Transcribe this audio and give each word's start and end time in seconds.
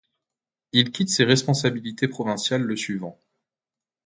Il 0.71 0.91
quitte 0.91 1.09
ses 1.09 1.25
responsabilités 1.25 2.07
provinciales 2.07 2.63
le 2.63 2.75
suivant. 2.75 3.21